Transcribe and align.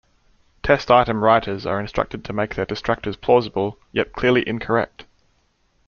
Test 0.63 0.89
item 0.89 1.23
writers 1.23 1.63
are 1.63 1.79
instructed 1.79 2.25
to 2.25 2.33
make 2.33 2.55
their 2.55 2.65
distractors 2.65 3.21
plausible 3.21 3.77
yet 3.91 4.13
clearly 4.13 4.41
incorrect. 4.47 5.05